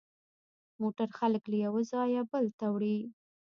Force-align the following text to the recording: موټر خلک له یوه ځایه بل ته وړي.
موټر 0.81 1.09
خلک 1.19 1.43
له 1.51 1.57
یوه 1.65 1.81
ځایه 1.91 2.21
بل 2.31 2.45
ته 2.59 2.65
وړي. 2.73 2.97